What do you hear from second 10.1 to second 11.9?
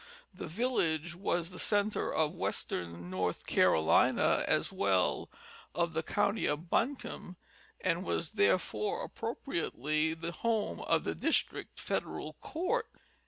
the home of the district